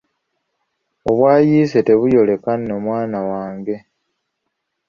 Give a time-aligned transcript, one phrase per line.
[1.09, 3.75] Obwayiise tebuyooleka nno mwana wange!